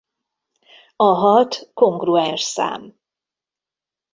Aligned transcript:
A 0.95 1.13
hat 1.13 1.69
kongruens 1.73 2.41
szám. 2.41 2.99